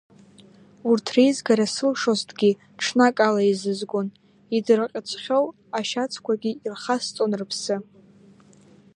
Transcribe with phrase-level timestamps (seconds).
[0.89, 2.51] Урҭ реизгара сылшозҭгьы
[2.81, 4.07] ҽнакала еизызгон,
[4.55, 5.45] идырҟьыцхьоу
[5.77, 7.75] ашьацқәагьы ирхасҵон рыԥсы.